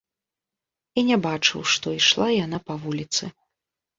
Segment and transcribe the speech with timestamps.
[1.01, 3.31] І не бачыў, што ішла яна па вуліцы.